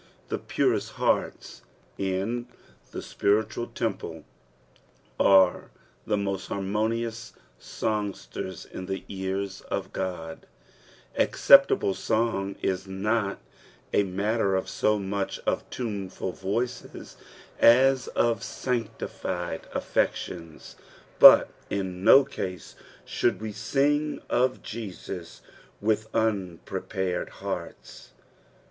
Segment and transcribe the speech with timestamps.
[0.29, 1.61] The purest hearts
[1.95, 2.47] in
[2.89, 4.25] the tpiritual temple
[5.19, 5.69] are
[6.07, 10.39] the mosl harmonious songsters in the ears qf Qod;
[11.19, 13.37] aceeptoiile song is not
[13.93, 17.17] a matter so much of Ivnefid voices
[17.59, 20.75] as of s<aKtijUd affertionB,
[21.19, 22.75] birf in no oast
[23.05, 25.41] should toe stnj; q/' .Jesus
[25.83, 28.13] uiHh unprepared hearts.